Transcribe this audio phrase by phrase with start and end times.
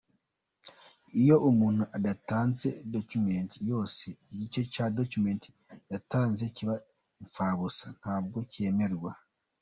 [1.21, 5.41] Iyo umuntu adatanze document yose, igice cya document
[5.91, 6.75] yatanze kiba
[7.21, 9.11] impfabusa; ntabwo cyemerwa.